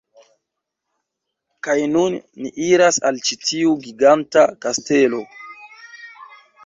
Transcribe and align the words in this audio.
Kaj 1.67 1.75
nun 1.91 2.17
ni 2.45 2.51
iras 2.69 2.99
al 3.11 3.21
ĉi 3.27 3.39
tiu 3.51 3.77
giganta 3.87 4.47
kastelo 4.67 5.21